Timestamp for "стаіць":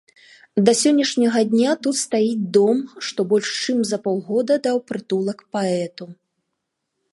2.05-2.47